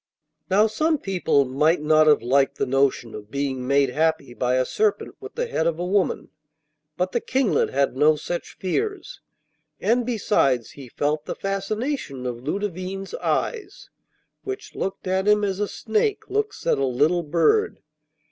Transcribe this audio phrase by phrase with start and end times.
[0.49, 4.65] Now, some people might not have liked the notion of being made happy by a
[4.65, 6.29] serpent with the head of a woman,
[6.97, 9.21] but the Kinglet had no such fears.
[9.79, 13.91] And, besides, he felt the fascination of Ludovine's eyes,
[14.43, 17.77] which looked at him as a snake looks at a little bird.